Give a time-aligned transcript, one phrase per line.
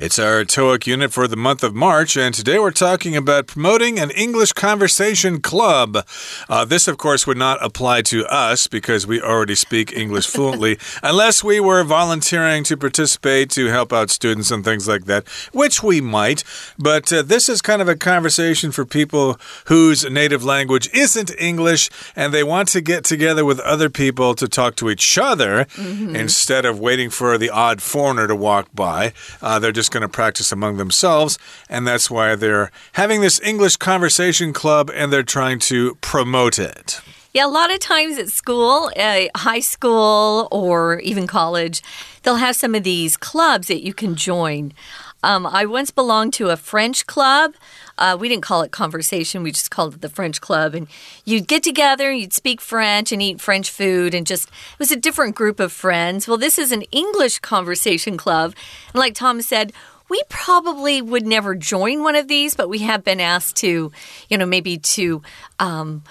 [0.00, 3.98] It's our TOEIC unit for the month of March, and today we're talking about promoting
[3.98, 6.06] an English conversation club.
[6.48, 10.78] Uh, this, of course, would not apply to us because we already speak English fluently,
[11.02, 15.82] unless we were volunteering to participate to help out students and things like that, which
[15.82, 16.44] we might.
[16.78, 21.90] But uh, this is kind of a conversation for people whose native language isn't English
[22.14, 25.98] and they want to get together with other people to talk to each other mm
[25.98, 26.14] -hmm.
[26.14, 29.12] instead of waiting for the odd foreigner to walk by.
[29.42, 31.38] Uh, they're just just going to practice among themselves,
[31.70, 37.00] and that's why they're having this English conversation club and they're trying to promote it.
[37.32, 41.82] Yeah, a lot of times at school, uh, high school, or even college,
[42.22, 44.72] they'll have some of these clubs that you can join.
[45.22, 47.54] Um, I once belonged to a French club.
[47.96, 50.74] Uh, we didn't call it conversation, we just called it the French club.
[50.74, 50.86] And
[51.24, 54.96] you'd get together, you'd speak French and eat French food, and just it was a
[54.96, 56.28] different group of friends.
[56.28, 58.54] Well, this is an English conversation club.
[58.92, 59.72] And like Tom said,
[60.08, 63.92] we probably would never join one of these, but we have been asked to,
[64.28, 65.22] you know, maybe to.
[65.58, 66.02] Um,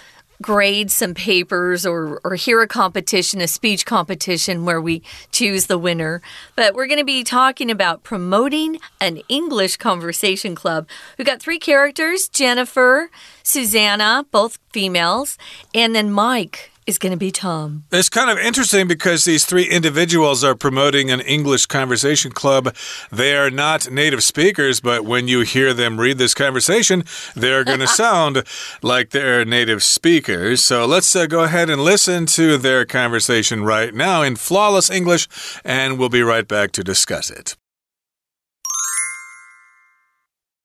[0.41, 5.77] grade some papers or, or hear a competition, a speech competition where we choose the
[5.77, 6.21] winner.
[6.55, 10.87] But we're going to be talking about promoting an English conversation club.
[11.17, 13.09] We've got three characters Jennifer,
[13.43, 15.37] Susanna, both females,
[15.73, 17.83] and then Mike is going to be Tom.
[17.91, 22.73] It's kind of interesting because these three individuals are promoting an English conversation club.
[23.11, 27.03] They are not native speakers, but when you hear them read this conversation,
[27.35, 28.43] they're going to sound
[28.81, 30.63] like they're native speakers.
[30.63, 35.27] So let's uh, go ahead and listen to their conversation right now in flawless English,
[35.65, 37.57] and we'll be right back to discuss it.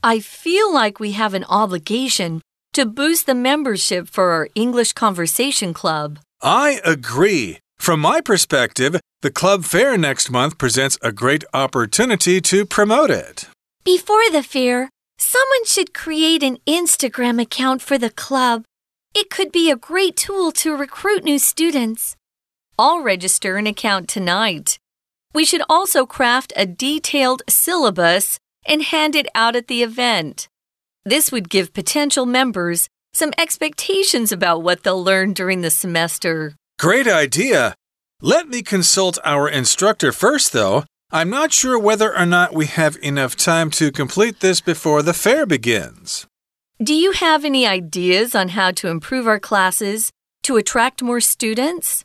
[0.05, 2.41] I feel like we have an obligation
[2.73, 6.19] to boost the membership for our English Conversation Club.
[6.41, 7.59] I agree.
[7.79, 13.48] From my perspective, the club fair next month presents a great opportunity to promote it.
[13.84, 14.89] Before the fair,
[15.19, 18.64] someone should create an Instagram account for the club.
[19.14, 22.17] It could be a great tool to recruit new students.
[22.79, 24.79] I'll register an account tonight.
[25.35, 30.48] We should also craft a detailed syllabus and hand it out at the event.
[31.05, 36.55] This would give potential members some expectations about what they'll learn during the semester.
[36.79, 37.74] Great idea!
[38.20, 40.85] Let me consult our instructor first, though.
[41.11, 45.12] I'm not sure whether or not we have enough time to complete this before the
[45.12, 46.27] fair begins.
[46.83, 50.11] Do you have any ideas on how to improve our classes
[50.45, 52.05] to attract more students?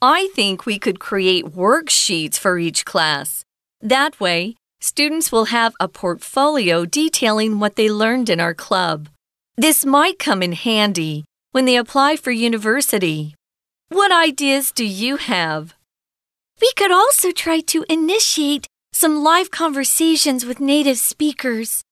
[0.00, 3.44] I think we could create worksheets for each class.
[3.80, 9.08] That way, students will have a portfolio detailing what they learned in our club.
[9.56, 13.34] This might come in handy when they apply for university.
[13.88, 15.74] What ideas do you have?
[16.60, 21.82] We could also try to initiate some live conversations with native speakers.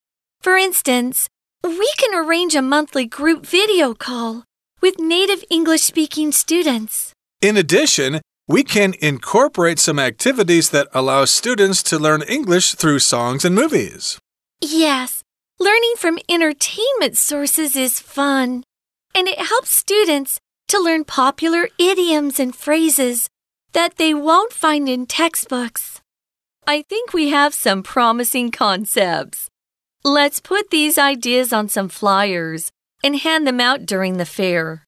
[0.41, 1.29] For instance,
[1.63, 4.45] we can arrange a monthly group video call
[4.81, 7.13] with native English speaking students.
[7.41, 13.45] In addition, we can incorporate some activities that allow students to learn English through songs
[13.45, 14.19] and movies.
[14.61, 15.23] Yes,
[15.59, 18.65] learning from entertainment sources is fun,
[19.15, 20.39] and it helps students
[20.69, 23.29] to learn popular idioms and phrases
[23.73, 26.01] that they won't find in textbooks.
[26.67, 29.49] I think we have some promising concepts.
[30.03, 32.71] Let's put these ideas on some flyers
[33.03, 34.85] and hand them out during the fair.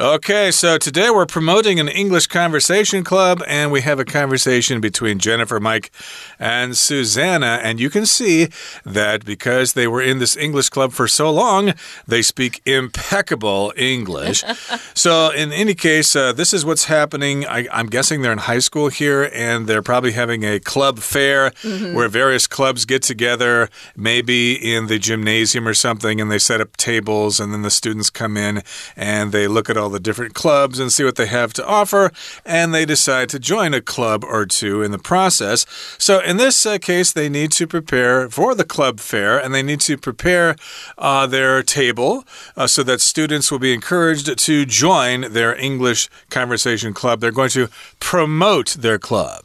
[0.00, 5.18] Okay, so today we're promoting an English conversation club, and we have a conversation between
[5.18, 5.90] Jennifer, Mike,
[6.38, 7.58] and Susanna.
[7.64, 8.46] And you can see
[8.84, 11.74] that because they were in this English club for so long,
[12.06, 14.44] they speak impeccable English.
[14.94, 17.44] so, in any case, uh, this is what's happening.
[17.44, 21.50] I, am guessing they're in high school here, and they're probably having a club fair
[21.64, 21.94] mm -hmm.
[21.94, 26.76] where various clubs get together, maybe in the gymnasium or something, and they set up
[26.76, 28.62] tables, and then the students come in
[28.96, 31.66] and they look at all all the different clubs and see what they have to
[31.66, 32.12] offer,
[32.44, 35.64] and they decide to join a club or two in the process.
[35.96, 39.62] So, in this uh, case, they need to prepare for the club fair and they
[39.62, 40.56] need to prepare
[40.98, 42.24] uh, their table
[42.54, 47.20] uh, so that students will be encouraged to join their English conversation club.
[47.20, 49.44] They're going to promote their club.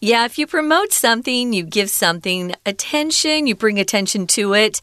[0.00, 4.80] Yeah, if you promote something, you give something attention, you bring attention to it.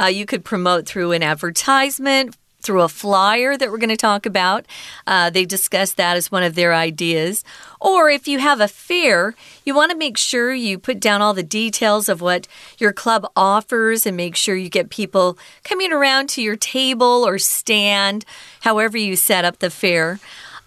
[0.00, 2.36] Uh, you could promote through an advertisement,
[2.66, 4.66] through a flyer that we're going to talk about.
[5.06, 7.44] Uh, they discuss that as one of their ideas.
[7.80, 9.34] Or if you have a fair,
[9.64, 12.48] you want to make sure you put down all the details of what
[12.78, 17.38] your club offers and make sure you get people coming around to your table or
[17.38, 18.24] stand,
[18.62, 20.18] however you set up the fair.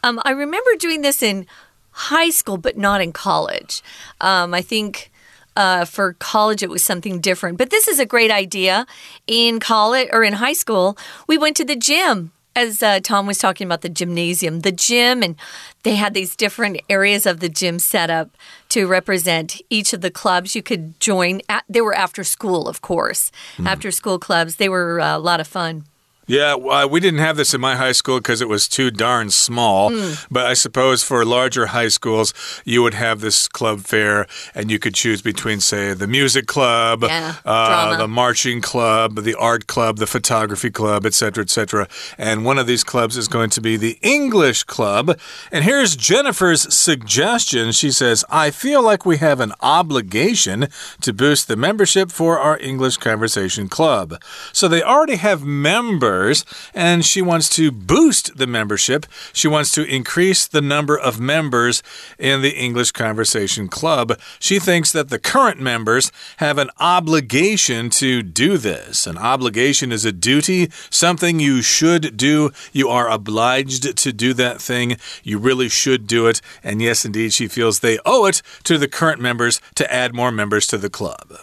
[0.01, 1.46] Um, I remember doing this in
[1.92, 3.84] high school, but not in college.
[4.22, 5.12] Um, I think.
[5.59, 7.57] Uh, for college, it was something different.
[7.57, 8.85] But this is a great idea.
[9.27, 10.97] In college or in high school,
[11.27, 15.21] we went to the gym as uh, Tom was talking about the gymnasium, the gym,
[15.21, 15.35] and
[15.83, 18.29] they had these different areas of the gym set up
[18.69, 21.41] to represent each of the clubs you could join.
[21.50, 23.65] At, they were after school, of course, mm.
[23.65, 24.55] after school clubs.
[24.55, 25.83] They were uh, a lot of fun.
[26.29, 29.31] Yeah, uh, we didn't have this in my high school because it was too darn
[29.31, 29.89] small.
[29.89, 30.27] Mm.
[30.29, 34.77] But I suppose for larger high schools, you would have this club fair and you
[34.77, 39.97] could choose between, say, the music club, yeah, uh, the marching club, the art club,
[39.97, 41.87] the photography club, etc., etc.
[42.19, 45.17] And one of these clubs is going to be the English club.
[45.51, 47.71] And here's Jennifer's suggestion.
[47.71, 50.67] She says, I feel like we have an obligation
[51.01, 54.21] to boost the membership for our English conversation club.
[54.53, 56.44] So they already have members members,
[56.74, 59.06] and she wants to boost the membership.
[59.31, 61.81] She wants to increase the number of members
[62.18, 64.19] in the English Conversation Club.
[64.39, 69.07] She thinks that the current members have an obligation to do this.
[69.07, 72.51] An obligation is a duty, something you should do.
[72.74, 74.98] You are obliged to do that thing.
[75.24, 76.42] You really should do it.
[76.63, 80.31] And yes, indeed, she feels they owe it to the current members to add more
[80.31, 81.39] members to the club.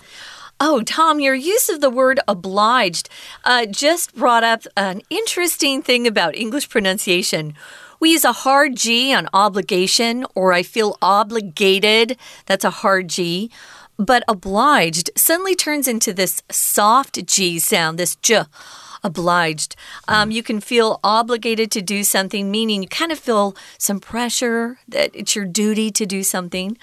[0.58, 3.10] Oh, Tom, your use of the word obliged
[3.44, 7.54] uh, just brought up an interesting thing about English pronunciation.
[8.00, 12.16] We use a hard G on obligation, or I feel obligated.
[12.46, 13.50] That's a hard G.
[13.98, 18.44] But obliged suddenly turns into this soft G sound, this J
[19.04, 19.76] obliged.
[20.08, 24.78] Um, you can feel obligated to do something, meaning you kind of feel some pressure
[24.88, 26.76] that it's your duty to do something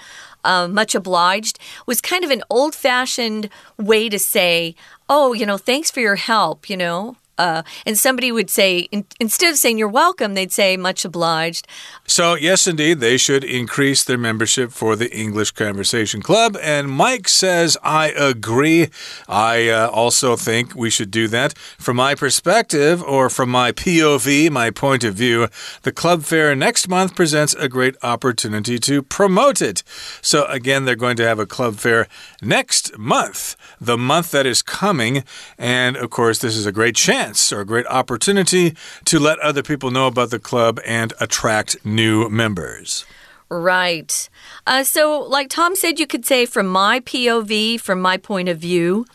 [0.44, 3.48] uh, much obliged was kind of an old fashioned
[3.78, 4.74] way to say,
[5.08, 7.16] oh, you know, thanks for your help, you know.
[7.36, 11.66] Uh, and somebody would say, in, instead of saying you're welcome, they'd say much obliged.
[12.06, 16.56] So, yes, indeed, they should increase their membership for the English Conversation Club.
[16.62, 18.88] And Mike says, I agree.
[19.28, 21.58] I uh, also think we should do that.
[21.78, 25.48] From my perspective, or from my POV, my point of view,
[25.82, 29.82] the club fair next month presents a great opportunity to promote it.
[30.22, 32.06] So, again, they're going to have a club fair
[32.42, 35.24] next month, the month that is coming.
[35.58, 38.74] And, of course, this is a great chance chance or a great opportunity
[39.04, 43.04] to let other people know about the club and attract new members.
[43.48, 44.28] Right.
[44.66, 48.58] Uh, so, like Tom said, you could say from my POV, from my point of
[48.58, 49.06] view,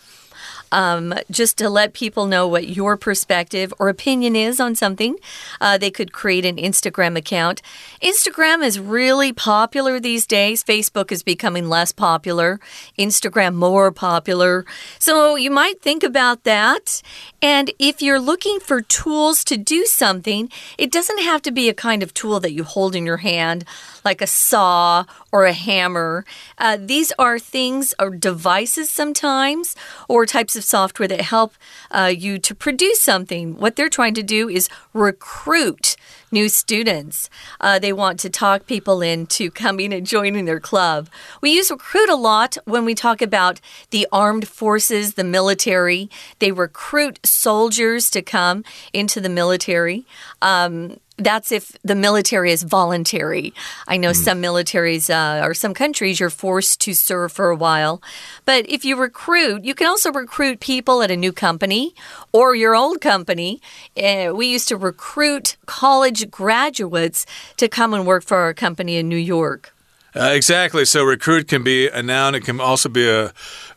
[0.71, 5.17] um, just to let people know what your perspective or opinion is on something.
[5.61, 7.61] Uh, they could create an Instagram account.
[8.01, 10.63] Instagram is really popular these days.
[10.63, 12.59] Facebook is becoming less popular,
[12.97, 14.65] Instagram more popular.
[14.99, 17.01] So you might think about that.
[17.41, 21.73] And if you're looking for tools to do something, it doesn't have to be a
[21.73, 23.65] kind of tool that you hold in your hand,
[24.03, 26.25] like a saw or a hammer.
[26.57, 29.75] Uh, these are things or devices sometimes,
[30.07, 31.53] or types of software that help
[31.91, 33.57] uh, you to produce something.
[33.57, 35.95] What they're trying to do is recruit
[36.31, 37.29] new students.
[37.59, 41.09] Uh, they want to talk people into coming and joining their club.
[41.41, 43.59] We use recruit a lot when we talk about
[43.89, 46.09] the armed forces, the military.
[46.39, 48.63] They recruit soldiers to come
[48.93, 50.05] into the military.
[50.41, 53.53] Um, that's if the military is voluntary.
[53.87, 54.15] I know mm.
[54.15, 58.01] some militaries uh, or some countries you're forced to serve for a while.
[58.45, 61.93] But if you recruit, you can also recruit people at a new company
[62.31, 63.61] or your old company.
[64.01, 67.25] Uh, we used to recruit college graduates
[67.57, 69.73] to come and work for our company in New York.
[70.19, 70.83] Uh, exactly.
[70.83, 72.35] So recruit can be a noun.
[72.35, 73.31] It can also be a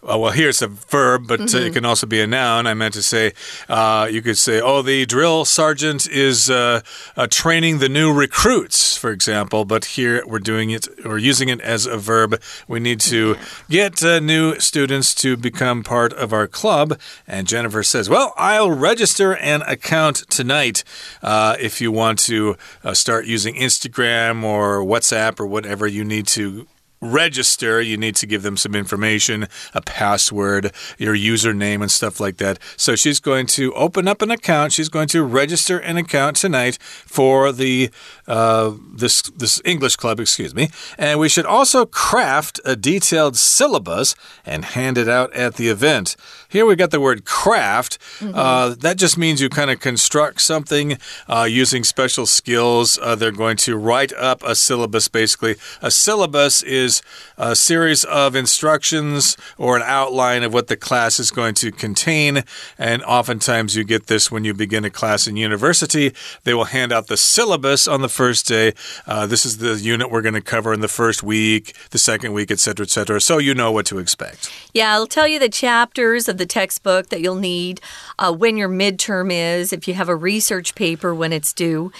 [0.04, 1.54] uh, well, here it's a verb, but mm -hmm.
[1.54, 1.74] it mm-hmm.
[1.74, 2.66] can also be a noun.
[2.66, 3.32] I meant to say,
[3.68, 6.80] uh, you could say, oh, the drill sergeant is uh,
[7.16, 9.64] uh, training the new recruits, for example.
[9.64, 12.40] But here we're doing it, or using it as a verb.
[12.66, 13.36] We need to
[13.68, 16.98] get uh, new students to become part of our club.
[17.26, 20.84] And Jennifer says, well, I'll register an account tonight
[21.58, 22.56] if you want to
[22.92, 26.66] start using Instagram or WhatsApp or whatever you need to
[27.02, 32.38] register, you need to give them some information, a password, your username, and stuff like
[32.38, 32.58] that.
[32.76, 34.72] So she's going to open up an account.
[34.72, 37.90] She's going to register an account tonight for the
[38.26, 40.70] uh, this this English club, excuse me.
[40.96, 44.14] And we should also craft a detailed syllabus
[44.46, 46.16] and hand it out at the event.
[46.48, 47.98] Here we got the word craft.
[48.20, 48.38] Mm -hmm.
[48.38, 52.98] uh, that just means you kind of construct something uh, using special skills.
[52.98, 55.56] Uh, they're going to write up a syllabus, basically.
[55.80, 56.91] A syllabus is
[57.38, 62.42] a series of instructions or an outline of what the class is going to contain.
[62.76, 66.12] And oftentimes you get this when you begin a class in university.
[66.44, 68.74] They will hand out the syllabus on the first day.
[69.06, 72.32] Uh, this is the unit we're going to cover in the first week, the second
[72.32, 73.20] week, etc., etc.
[73.20, 74.50] So you know what to expect.
[74.74, 77.80] Yeah, I'll tell you the chapters of the textbook that you'll need,
[78.18, 81.92] uh, when your midterm is, if you have a research paper when it's due.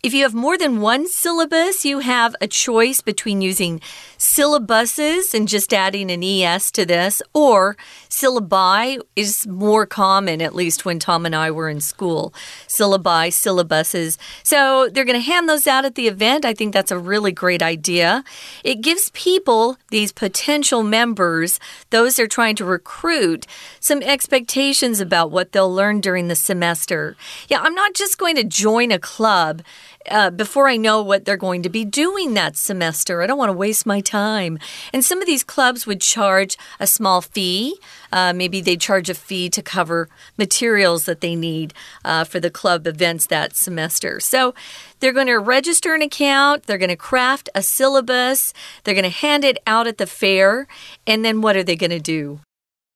[0.00, 3.80] If you have more than one syllabus, you have a choice between using
[4.18, 7.76] syllabuses and just adding an ES to this, or
[8.10, 12.34] syllabi is more common, at least when Tom and I were in school.
[12.66, 14.18] Syllabi, syllabuses.
[14.42, 16.44] So they're going to hand those out at the event.
[16.44, 18.24] I think that's a really great idea.
[18.64, 21.60] It gives people, these potential members,
[21.90, 23.46] those they're trying to recruit,
[23.78, 27.16] some expectations about what they'll learn during the semester.
[27.48, 29.62] Yeah, I'm not just going to join a club
[30.10, 33.22] uh, before I know what they're going to be doing that semester.
[33.22, 34.58] I don't want to waste my time.
[34.92, 37.78] And some of these clubs would charge a small fee.
[38.12, 41.74] Uh, maybe they charge a fee to cover materials that they need
[42.04, 44.20] uh, for the club events that semester.
[44.20, 44.54] So
[45.00, 48.52] they're going to register an account, they're going to craft a syllabus,
[48.84, 50.66] they're going to hand it out at the fair,
[51.06, 52.40] and then what are they going to do?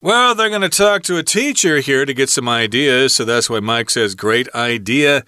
[0.04, 3.14] Well, they're going to talk to a teacher here to get some ideas.
[3.14, 5.22] So that's why Mike says, Great idea.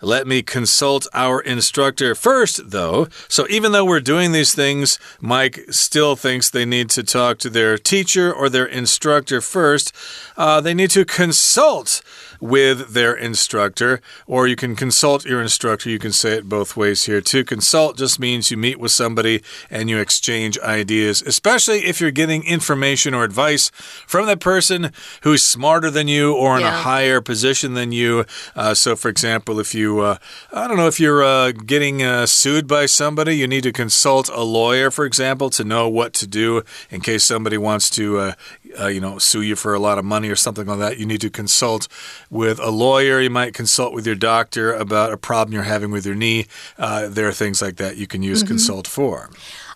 [0.00, 3.08] Let me consult our instructor first, though.
[3.26, 7.50] So even though we're doing these things, Mike still thinks they need to talk to
[7.50, 9.92] their teacher or their instructor first.
[10.36, 12.00] Uh, they need to consult
[12.40, 15.90] with their instructor, or you can consult your instructor.
[15.90, 17.20] You can say it both ways here.
[17.20, 22.10] To consult just means you meet with somebody and you exchange ideas, especially if you're
[22.10, 23.70] getting information or advice
[24.06, 24.92] from that person
[25.22, 26.80] who's smarter than you or in yeah.
[26.80, 28.24] a higher position than you.
[28.56, 30.16] Uh, so, for example, if you, uh,
[30.52, 34.28] I don't know, if you're uh, getting uh, sued by somebody, you need to consult
[34.30, 38.34] a lawyer, for example, to know what to do in case somebody wants to
[38.78, 41.06] uh, you know, sue you for a lot of money or something like that, you
[41.06, 41.88] need to consult
[42.30, 43.20] with a lawyer.
[43.20, 46.46] You might consult with your doctor about a problem you're having with your knee.
[46.78, 48.48] Uh, there are things like that you can use mm -hmm.
[48.48, 49.30] consult for.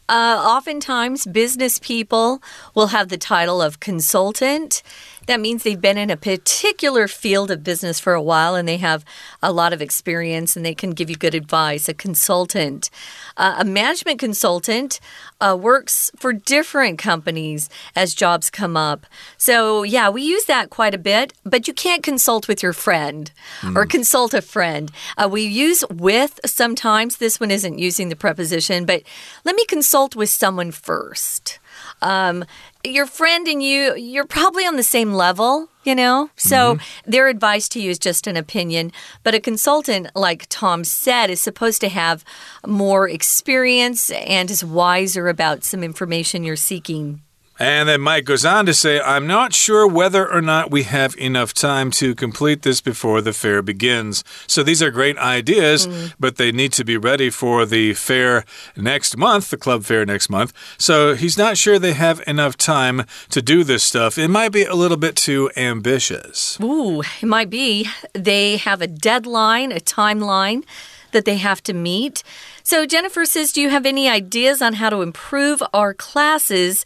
[0.07, 2.43] Uh, oftentimes, business people
[2.75, 4.83] will have the title of consultant.
[5.27, 8.77] That means they've been in a particular field of business for a while and they
[8.79, 9.05] have
[9.43, 11.89] a lot of experience and they can give you good advice.
[11.89, 12.91] A consultant.
[13.37, 15.01] Uh, a management consultant
[15.41, 19.07] uh, works for different companies as jobs come up.
[19.37, 23.31] So, yeah, we use that quite a bit, but you can't consult with your friend
[23.61, 23.77] mm.
[23.77, 23.91] or hmm.
[23.91, 24.91] consult a friend.
[25.17, 27.17] Uh, we use with sometimes.
[27.17, 29.03] This one isn't using the preposition, but
[29.45, 31.59] let me consult with someone first.
[32.03, 32.45] Um,
[32.83, 36.31] your friend and you, you're probably on the same level you know?
[36.37, 37.11] So mm -hmm.
[37.13, 38.93] their advice to you is just an opinion.
[39.23, 42.25] But a consultant, like Tom said, is supposed to have
[42.67, 47.21] more experience and is wiser about some information you're seeking.
[47.59, 51.17] And then Mike goes on to say, I'm not sure whether or not we have
[51.17, 54.25] enough time to complete this before the fair begins.
[54.47, 56.15] So these are great ideas, mm.
[56.19, 58.45] but they need to be ready for the fair
[58.77, 60.53] next month, the club fair next month.
[60.79, 64.19] So he's not sure they have enough time to do this stuff.
[64.19, 66.59] It might be a little bit too ambitious.
[66.61, 67.89] Ooh, it might be.
[68.15, 70.65] They have a deadline, a timeline
[71.13, 72.23] that they have to meet.
[72.63, 76.85] So Jennifer says, Do you have any ideas on how to improve our classes?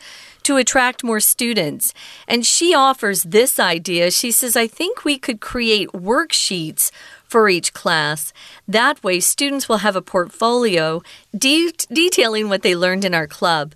[0.49, 1.93] To attract more students.
[2.27, 4.11] And she offers this idea.
[4.11, 6.91] She says, I think we could create worksheets
[7.25, 8.33] for each class.
[8.67, 11.03] That way, students will have a portfolio
[11.37, 13.75] de detailing what they learned in our club.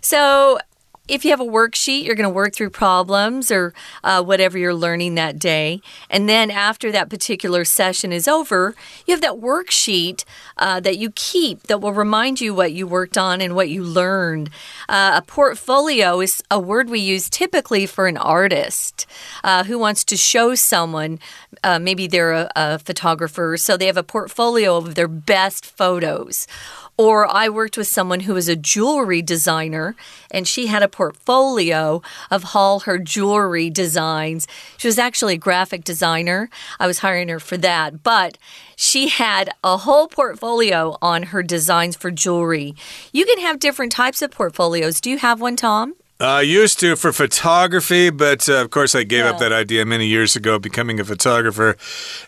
[0.00, 0.58] So,
[1.06, 4.74] if you have a worksheet, you're going to work through problems or uh, whatever you're
[4.74, 5.82] learning that day.
[6.08, 8.74] And then after that particular session is over,
[9.06, 10.24] you have that worksheet
[10.56, 13.82] uh, that you keep that will remind you what you worked on and what you
[13.82, 14.48] learned.
[14.88, 19.06] Uh, a portfolio is a word we use typically for an artist
[19.42, 21.18] uh, who wants to show someone,
[21.62, 26.46] uh, maybe they're a, a photographer, so they have a portfolio of their best photos
[26.96, 29.96] Or I worked with someone who was a jewelry designer
[30.30, 34.46] and she had a portfolio of all her jewelry designs.
[34.76, 36.50] She was actually a graphic designer.
[36.78, 38.38] I was hiring her for that, but
[38.76, 42.76] she had a whole portfolio on her designs for jewelry.
[43.12, 45.00] You can have different types of portfolios.
[45.00, 45.94] Do you have one, Tom?
[46.20, 49.32] I uh, used to for photography, but uh, of course I gave yeah.
[49.32, 51.76] up that idea many years ago, becoming a photographer.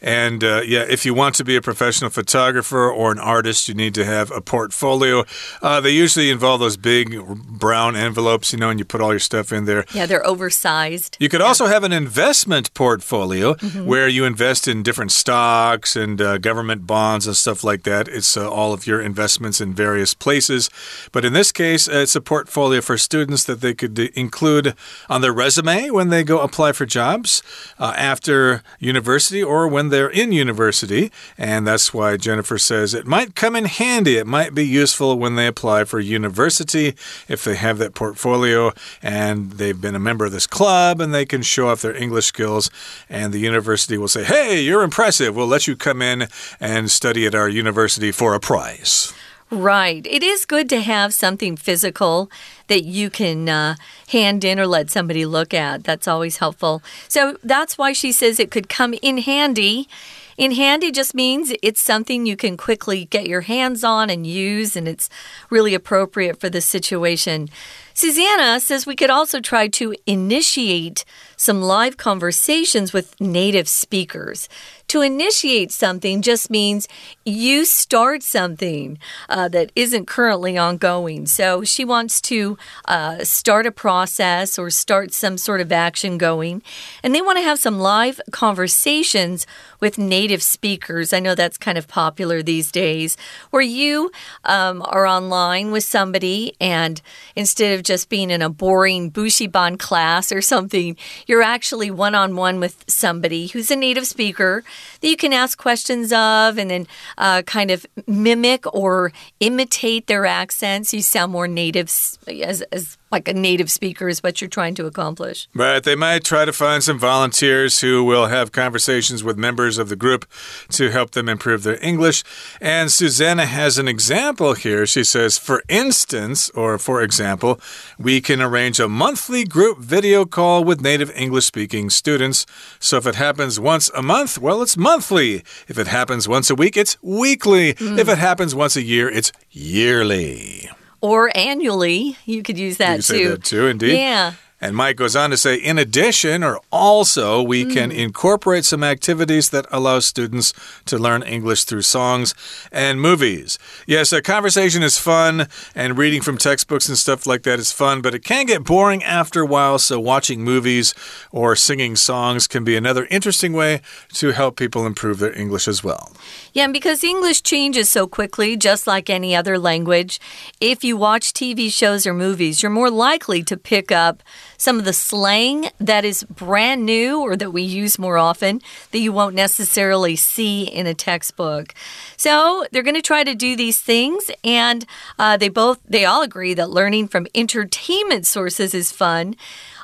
[0.03, 3.75] And uh, yeah, if you want to be a professional photographer or an artist, you
[3.75, 5.25] need to have a portfolio.
[5.63, 9.21] Uh, they usually involve those big brown envelopes, you know, and you put all your
[9.21, 9.85] stuff in there.
[9.95, 11.17] Yeah, they're oversized.
[11.21, 11.47] You could yeah.
[11.47, 13.85] also have an investment portfolio mm -hmm.
[13.85, 18.09] where you invest in different stocks and uh, government bonds and stuff like that.
[18.09, 20.71] It's uh, all of your investments in various places.
[21.13, 24.75] But in this case, it's a portfolio for students that they could include
[25.09, 27.43] on their resume when they go apply for jobs
[27.79, 31.13] uh, after university or when they're in university.
[31.39, 34.17] And that's why Jennifer says it might come in handy.
[34.17, 36.95] It might be useful when they apply for university
[37.29, 41.27] if they have that portfolio and they've been a member of this club and they
[41.27, 42.71] can show off their English skills.
[43.09, 45.37] And the university will say, Hey, you're impressive.
[45.37, 46.29] We'll let you come in
[46.61, 49.13] and study at our university for a prize.
[49.49, 50.05] Right.
[50.09, 52.29] It is good to have something physical
[52.67, 53.77] that you can uh,
[54.09, 55.85] hand in or let somebody look at.
[55.85, 56.83] That's always helpful.
[57.07, 59.89] So that's why she says it could come in handy.
[60.37, 64.77] In handy just means it's something you can quickly get your hands on and use,
[64.77, 65.09] and it's
[65.49, 67.49] really appropriate for the situation.
[67.97, 71.07] Susanna says we could also try to initiate
[71.39, 74.51] some live conversations with native speakers.
[74.89, 76.87] To initiate something just means
[77.25, 78.99] you start something
[79.31, 81.27] uh, that isn't currently ongoing.
[81.27, 86.63] So she wants to uh, start a process or start some sort of action going.
[87.03, 89.47] And they want to have some live conversations
[89.81, 91.13] with native speakers.
[91.13, 93.17] I know that's kind of popular these days,
[93.51, 94.13] where you
[94.45, 97.01] um, are online with somebody and
[97.35, 102.37] instead of just being in a boring buxiban class or something, you're actually one on
[102.37, 104.65] one with somebody who's a native speaker
[105.01, 110.27] that you can ask questions of and then uh, kind of mimic or imitate their
[110.27, 110.93] accents.
[110.93, 114.87] You sound more native as, as like a native speaker is what you're trying to
[114.87, 115.49] accomplish.
[115.55, 115.83] Right.
[115.83, 119.97] They might try to find some volunteers who will have conversations with members of the
[119.97, 120.27] group
[120.71, 122.25] to help them improve their English.
[122.61, 124.87] And Susanna has an example here.
[124.87, 127.61] She says, for instance, or for example,
[127.99, 132.45] we can arrange a monthly group video call with native English speaking students.
[132.81, 135.45] So if it happens once a month, well, it's monthly.
[135.69, 137.75] If it happens once a week, it's weekly.
[137.75, 137.99] Mm.
[137.99, 142.17] If it happens once a year, it's yearly or annually.
[142.25, 143.29] You could use that you too.
[143.31, 143.97] That too, indeed.
[143.99, 144.35] Yeah.
[144.59, 147.75] And Mike goes on to say, in addition, or also, we mm.
[147.75, 150.55] can incorporate some activities that allow students
[150.87, 152.35] to learn English through songs
[152.73, 153.59] and movies.
[153.87, 158.01] Yes, a conversation is fun, and reading from textbooks and stuff like that is fun,
[158.01, 159.79] but it can get boring after a while.
[159.79, 160.95] So, watching movies
[161.31, 163.83] or singing songs can be another interesting way
[164.15, 166.13] to help people improve their English as well.
[166.55, 170.19] Yeah, and because English changes so quickly, just like any other language,
[170.63, 174.23] if you watch TV shows or movies, you're more likely to pick up
[174.57, 178.99] some of the slang that is brand new or that we use more often that
[178.99, 181.75] you won't necessarily see in a textbook.
[182.17, 184.85] So they're going to try to do these things, and
[185.19, 189.37] uh, they both they all agree that learning from entertainment sources is fun.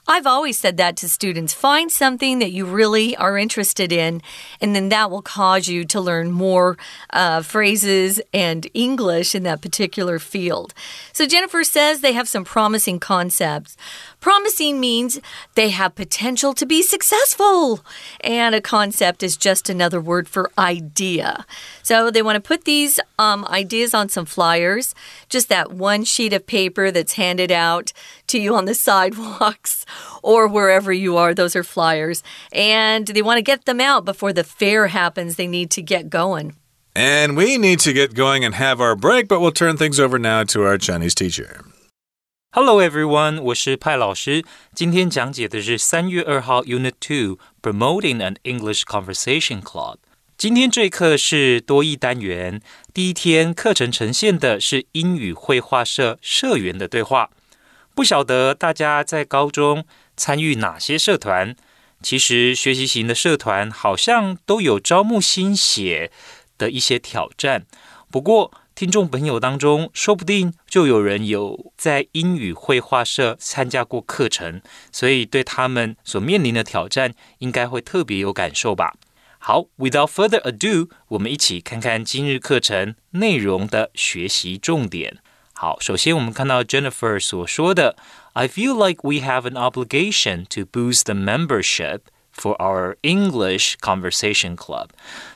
[0.08, 1.54] I've always said that to students.
[1.54, 4.20] Find something that you really are interested in,
[4.60, 6.76] and then that will cause you to learn more
[7.10, 10.74] uh, phrases and English in that particular field.
[11.12, 13.76] So, Jennifer says they have some promising concepts.
[14.22, 15.18] Promising means
[15.56, 17.84] they have potential to be successful.
[18.20, 21.44] And a concept is just another word for idea.
[21.82, 24.94] So they want to put these um, ideas on some flyers,
[25.28, 27.92] just that one sheet of paper that's handed out
[28.28, 29.84] to you on the sidewalks
[30.22, 31.34] or wherever you are.
[31.34, 32.22] Those are flyers.
[32.52, 35.34] And they want to get them out before the fair happens.
[35.34, 36.54] They need to get going.
[36.94, 40.16] And we need to get going and have our break, but we'll turn things over
[40.16, 41.64] now to our Chinese teacher.
[42.54, 44.44] Hello everyone，我是派老师。
[44.74, 49.96] 今天讲解的是三月二号 Unit Two Promoting an English Conversation Club。
[50.36, 52.60] 今天这一课是多义单元，
[52.92, 57.30] 第一天课程呈现的是英语绘画社社员的对话。
[57.94, 61.56] 不晓得大家在高中参与哪些社团？
[62.02, 66.12] 其实学习型的社团好像都有招募新血
[66.58, 67.64] 的一些挑战。
[68.10, 78.94] 不过，听众朋友当中，说不定就有人有在英语绘画社参加过课程，所以对他们所面临的挑战，应该会特别有感受吧。
[79.38, 85.18] 好，Without further ado，我们一起看看今日课程内容的学习重点。
[85.52, 87.96] 好，首先我们看到 Jennifer 所说的
[88.32, 92.00] ，I feel like we have an obligation to boost the membership
[92.35, 94.89] for our English conversation club。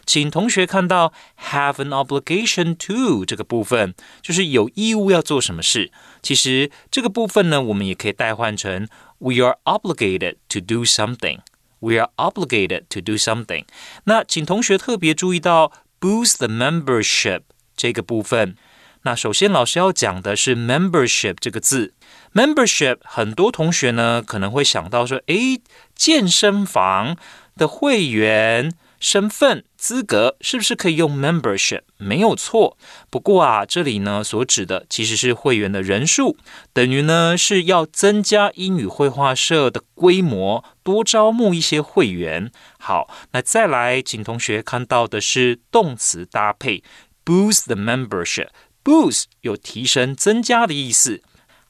[0.05, 1.13] 请同学看到
[1.51, 5.91] have an obligation to 这个部分，就是有义务要做什么事。
[6.21, 8.87] 其实这个部分呢，我们也可以代换成
[9.17, 13.65] we are obligated to do something。We are obligated to do something。
[14.03, 17.41] 那请同学特别注意到 boost the membership
[17.75, 18.55] 这个部分。
[19.01, 21.95] 那首先老师要讲的是 membership 这个字。
[22.36, 25.62] Membership 很多同学呢可能会想到说，诶，
[25.94, 27.16] 健身房
[27.56, 28.74] 的会员。
[28.98, 31.82] 身份资格是不是可以用 membership？
[31.98, 32.78] 没有错。
[33.10, 36.38] 不过啊，这里呢所指的其实是会员的人数，
[36.72, 42.50] 等于呢是要增加英语绘画社的规模，多招募一些会员。
[42.78, 46.82] 好，那再来，请同学看到的是动词搭配
[47.22, 48.48] boost the membership。
[48.82, 51.22] boost 有提升、增加的意思。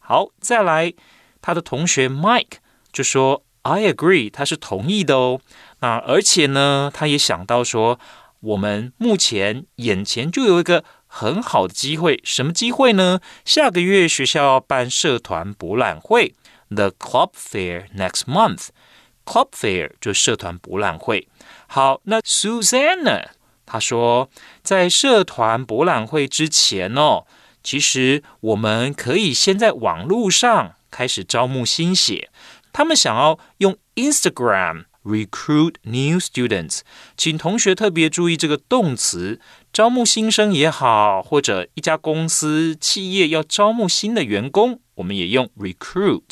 [0.09, 0.95] 好，再来，
[1.43, 2.59] 他的同学 Mike
[2.93, 5.41] 就说 I agree，他是同意的哦。
[5.81, 7.99] 那而且呢，他也想到说，
[8.39, 13.19] 我们目前眼前就有一个很好的机会，什么机会呢？
[13.45, 16.37] 下个月学校要办社团博览会
[16.69, 18.69] ，The Club Fair next month。
[19.25, 21.27] Club Fair 就是社团博览会。
[21.67, 23.25] 好，那 Susanna
[23.67, 24.31] 他说，
[24.63, 27.27] 在社团博览会之前哦，
[27.67, 32.31] 其实我们可以先在网络上开始招募新血。
[32.73, 34.85] 他们想要用 Instagram。
[35.05, 36.81] Recruit new students，
[37.17, 39.41] 请同学特别注意这个动词，
[39.73, 46.23] 招募新生也好，或者一家公司企业要招募新的员工，我们也用 recruit。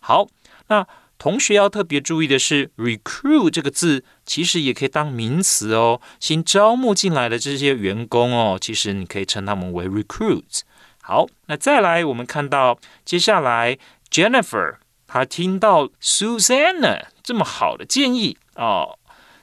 [0.00, 0.28] 好，
[0.68, 0.86] 那
[1.18, 6.00] 同学要特别注意的是，recruit 这个字其实也可以当名词哦。
[6.20, 10.60] 新招募进来的这些员工哦，其实你可以称他们为 recruit。
[11.10, 13.76] 好，那再来，我们看到接下来
[14.12, 14.76] Jennifer。
[15.08, 18.96] 她听到 Susanna 这么好的建议哦，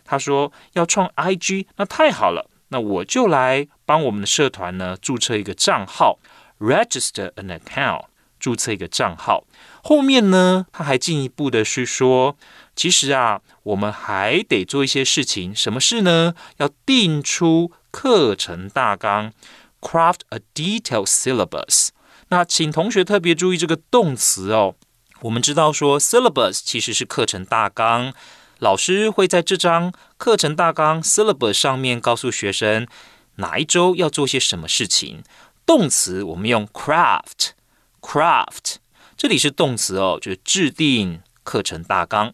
[0.06, 6.20] 她说要创 IG，那太好了，那我就来帮我们的社团呢注册一个账号
[6.62, 8.06] ，register an account，
[8.40, 9.44] 注册一个账号。
[9.84, 12.38] 后面呢，他还进一步的是说，
[12.78, 16.34] 其实啊，我们还得做一些事情，什么事呢？
[16.60, 19.34] 要定出课程大纲
[19.88, 21.90] ，craft a detailed syllabus。
[22.30, 24.76] 那请同学特别注意这个动词哦。
[25.22, 28.14] 我们知道说，syllabus 其实是课程大纲，
[28.60, 32.86] 老师会在这张课程大纲 syllabus 上面告诉学生
[33.36, 35.24] 哪一周要做些什么事情。
[35.66, 38.76] 动词我们用 craft，craft，
[39.16, 42.34] 这里是动词哦，就是制定课程大纲。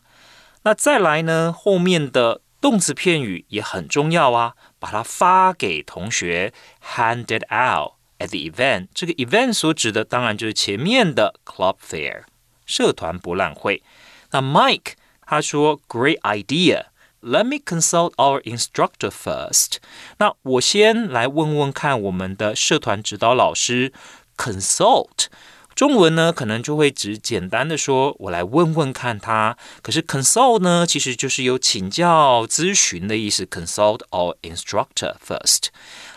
[0.63, 6.52] 那再来呢，后面的动词片语也很重要啊，把它发给同学，
[6.94, 8.88] hand it out at the event。
[8.94, 12.22] 这个 event 所指的当然就是前面的 club fair。
[12.66, 13.82] 社团博览会。
[14.30, 16.86] 那 Mike 他说：“Great idea.
[17.20, 19.78] Let me consult our instructor first.”
[20.18, 23.92] 那我先来问问看我们的社团指导老师。
[24.36, 25.26] Consult
[25.74, 29.56] 中文呢，可能就会只简单的说，我来问问看他。
[29.80, 33.44] 可是 consult 呢，其实就是有请教、咨询的意思。
[33.44, 35.66] Consult our instructor first。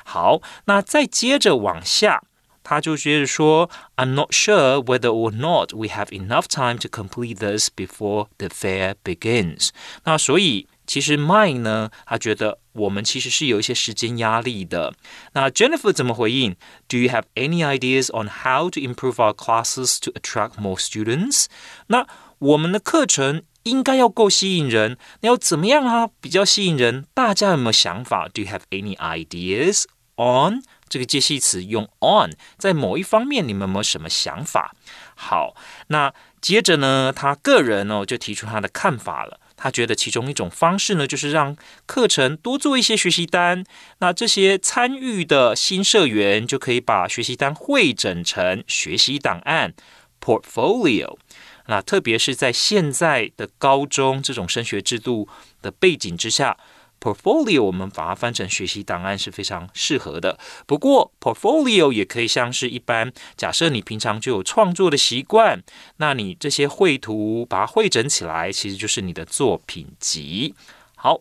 [0.03, 2.23] 好，那再接着往下。
[2.63, 8.95] 他就接着说：“I'm not sure whether or not we have enough time to complete this before the fair
[9.03, 9.69] begins。”
[10.05, 14.94] 那所以 其实 Mine 呢，他觉得我们其实是有一些时间压力的。
[15.32, 16.56] 那 Jennifer 怎么回应
[16.88, 21.46] ？Do you have any ideas on how to improve our classes to attract more students？
[21.88, 22.06] 那
[22.38, 26.08] 我们的课程应该要够吸引人，那要怎么样啊？
[26.20, 29.84] 比较吸引人，大家有没有想法？Do you have any ideas
[30.16, 30.62] on？
[30.88, 34.72] 这个介系词用 on，在某一方面，你们有没有什么想法？
[35.16, 35.56] 好，
[35.88, 39.40] 那接着呢，他个人哦就提出他的看法了。
[39.56, 43.64] 他觉得其中一种方式呢，就是让课程多做一些学习单。
[43.98, 49.72] 那这些参与的新社员就可以把学习单汇整成学习档案
[50.20, 51.16] portfolio。
[51.68, 55.28] 那特别是在现在的高中这种升学制度
[55.62, 56.56] 的背景之下。
[57.00, 60.38] Portfolio 我们把它翻成学习档案是非常适合的。
[60.66, 65.62] 不过，Portfolio 也可以像是一般，假设你平常就有创作的习惯，
[65.98, 70.54] 那你这些绘图把它汇整起来，其实就是你的作品集。
[70.96, 71.20] 好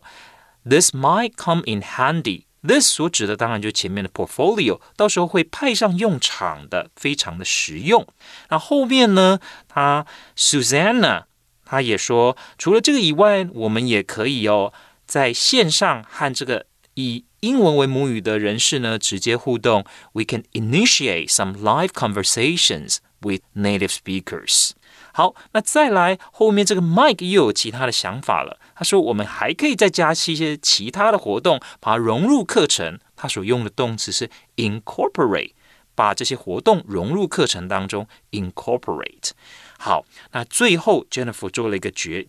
[0.68, 2.44] ，This might come in handy。
[2.68, 8.08] This 所指的当然就前面的 Portfolio，到时候会派上用场的，非常的实用。
[8.50, 11.26] 那后面呢，他 Susanna
[11.64, 14.74] 他也说，除了这个以外，我们也可以哦。
[15.06, 16.66] 在线上和这个
[16.96, 19.86] 以英文为母语的人士呢直接互动。
[20.14, 24.72] We can initiate some live conversations with native speakers.
[25.14, 28.60] 好，那再来后面这个 Mike 又有其他的想法了。
[28.76, 33.00] 他说我们还可以再加一些其他的活动，把它融入课程。
[33.16, 35.52] 他所用的动词是 incorporate，
[35.96, 38.08] 把这些活动融入课程当中。
[38.32, 39.32] incorporate。
[39.78, 42.28] 好，那最后 Jennifer 做了一个决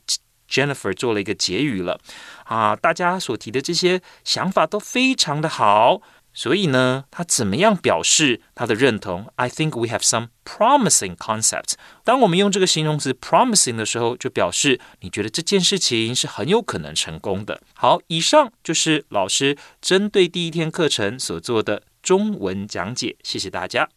[0.50, 2.00] ，Jennifer 做了一个结语了。
[2.45, 6.02] 啊，大家所提的这些想法都非常的好。
[6.34, 9.34] 所以呢，他怎么样表示他的认同？
[9.36, 11.74] I think we have some promising concepts。
[12.06, 17.62] 当我们用这个形容词 promising 的时候，就表示你觉得这件事情是很有可能成功的。
[17.74, 23.17] 好，以上就是老师针对第一天课程所做的中文讲解。
[23.24, 23.89] 谢谢大家。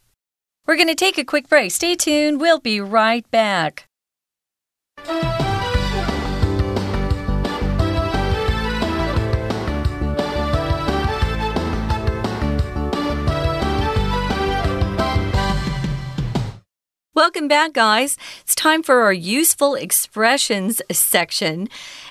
[0.66, 1.70] We're going to take a quick break.
[1.70, 2.38] Stay tuned.
[2.38, 3.85] We'll be right back.
[17.19, 18.17] Welcome back, guys.
[18.39, 21.67] It's time for our useful expressions section,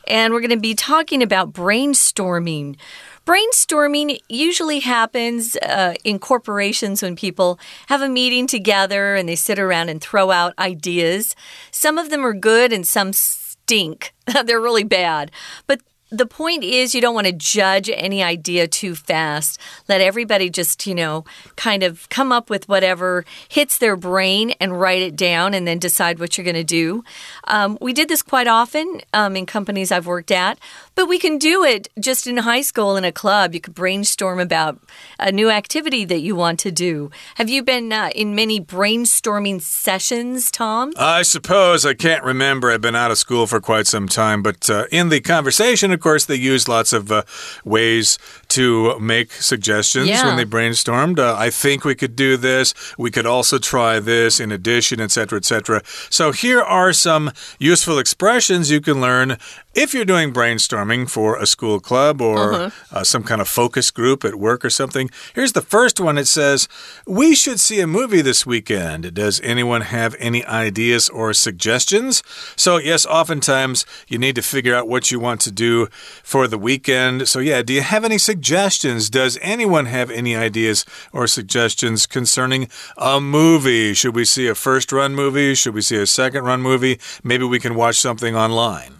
[0.06, 2.76] and we're going to be talking about brainstorming.
[3.24, 9.58] Brainstorming usually happens uh, in corporations when people have a meeting together and they sit
[9.58, 11.34] around and throw out ideas.
[11.70, 14.12] Some of them are good and some stink.
[14.44, 15.30] They're really bad.
[15.66, 19.60] But the point is you don't want to judge any idea too fast.
[19.88, 21.24] Let everybody just, you know,
[21.56, 25.78] kind of come up with whatever hits their brain and write it down and then
[25.78, 27.04] decide what you're going to do.
[27.44, 30.58] Um, we did this quite often um, in companies I've worked at,
[30.94, 33.54] but we can do it just in high school in a club.
[33.54, 34.78] You could brainstorm about
[35.18, 37.10] a new activity that you want to do.
[37.34, 40.92] Have you been uh, in many brainstorming sessions, Tom?
[40.96, 41.84] I suppose.
[41.84, 42.70] I can't remember.
[42.70, 46.02] I've been out of school for quite some time, but uh, in the conversation, of
[46.02, 47.22] course, they use lots of uh,
[47.64, 50.26] ways to make suggestions Yeah.
[50.26, 51.18] when they brainstormed.
[51.18, 52.72] Uh, I think we could do this.
[52.96, 55.82] We could also try this in addition, etc., etc.
[56.08, 59.36] So here are some useful expressions you can learn
[59.74, 64.24] if you're doing brainstorming for a school club or uh, some kind of focus group
[64.24, 65.10] at work or something.
[65.34, 66.16] Here's the first one.
[66.18, 66.68] It says,
[67.06, 72.22] "We should see a movie this weekend." Does anyone have any ideas or suggestions?
[72.56, 76.58] So yes, oftentimes you need to figure out what you want to do for the
[76.58, 77.28] weekend.
[77.28, 79.10] So yeah, do you have any suggestions?
[79.10, 83.94] Does anyone have any ideas or suggestions concerning a movie?
[83.94, 85.54] Should we see a first run movie?
[85.54, 86.98] Should we see a second run movie?
[87.22, 88.94] Maybe we can watch something online.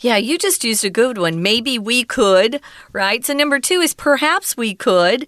[0.00, 1.42] Yeah, you just used a good one.
[1.42, 3.22] Maybe we could, right?
[3.22, 5.26] So, number two is perhaps we could.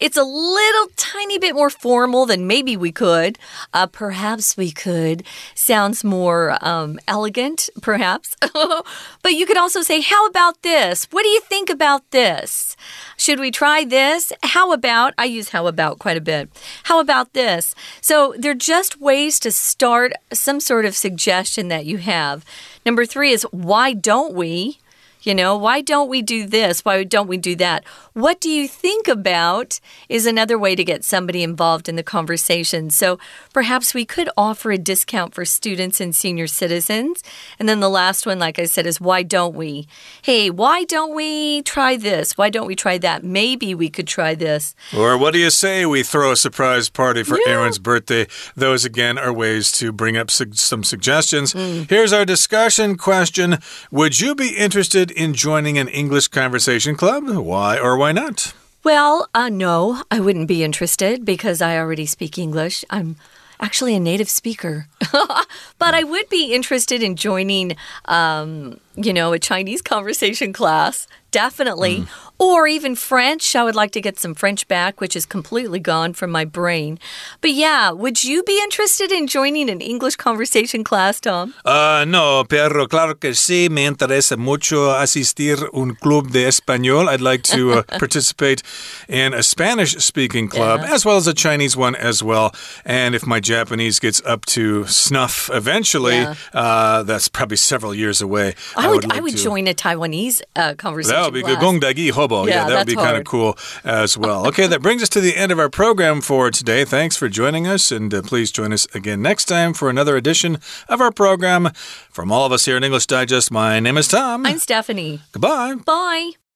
[0.00, 3.38] It's a little tiny bit more formal than maybe we could.
[3.74, 8.36] Uh, perhaps we could sounds more um, elegant, perhaps.
[9.22, 11.06] but you could also say, How about this?
[11.10, 12.76] What do you think about this?
[13.16, 14.32] Should we try this?
[14.44, 15.14] How about?
[15.18, 16.48] I use how about quite a bit.
[16.84, 17.74] How about this?
[18.00, 22.44] So they're just ways to start some sort of suggestion that you have.
[22.86, 24.78] Number three is why don't we?
[25.22, 26.84] You know, why don't we do this?
[26.84, 27.84] Why don't we do that?
[28.12, 32.90] What do you think about is another way to get somebody involved in the conversation.
[32.90, 33.18] So
[33.52, 37.22] perhaps we could offer a discount for students and senior citizens.
[37.58, 39.86] And then the last one, like I said, is why don't we?
[40.22, 42.36] Hey, why don't we try this?
[42.38, 43.24] Why don't we try that?
[43.24, 44.74] Maybe we could try this.
[44.96, 48.26] Or what do you say we throw a surprise party for Aaron's birthday?
[48.54, 51.54] Those, again, are ways to bring up su some suggestions.
[51.54, 51.88] Mm.
[51.88, 53.58] Here's our discussion question
[53.90, 57.28] Would you be interested in joining an English conversation club?
[57.28, 58.52] Why or why not?
[58.84, 62.84] Well, uh, no, I wouldn't be interested because I already speak English.
[62.90, 63.16] I'm
[63.60, 64.86] actually a native speaker.
[65.12, 72.06] but I would be interested in joining, um, you know, a Chinese conversation class, definitely.
[72.40, 73.56] Or even French.
[73.56, 77.00] I would like to get some French back, which is completely gone from my brain.
[77.40, 81.52] But yeah, would you be interested in joining an English conversation class, Tom?
[81.64, 87.08] Uh, no, pero claro que sí, me interesa mucho asistir un club de español.
[87.08, 88.62] I'd like to uh, participate
[89.08, 90.94] in a Spanish speaking club Yeah.
[90.94, 92.52] as well as a Chinese one as well.
[92.84, 96.34] And if my Japanese gets up to snuff eventually, Yeah.
[96.54, 98.54] uh, that's probably several years away.
[98.76, 101.58] I would, I like would join a Taiwanese uh, conversation That would be good.
[101.58, 101.72] class.
[101.72, 102.46] Gongdagi hobo.
[102.46, 104.46] Yeah, Yeah, that would be kind of cool as well.
[104.48, 106.84] Okay, that brings us to the end of our program for today.
[106.84, 110.58] Thanks for joining us, and uh, please join us again next time for another edition
[110.88, 111.70] of our program.
[112.10, 114.44] From all of us here at English Digest, my name is Tom.
[114.46, 115.20] I'm Stephanie.
[115.32, 115.74] Goodbye.
[115.84, 116.47] Bye.